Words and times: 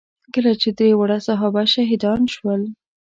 کله 0.33 0.51
چې 0.61 0.69
درې 0.77 0.89
واړه 0.97 1.17
صحابه 1.27 1.63
شهیدان 1.73 2.21
شول. 2.33 2.61